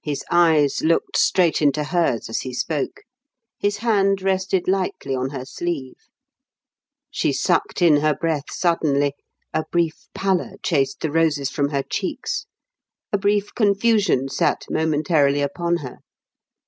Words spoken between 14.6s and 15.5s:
momentarily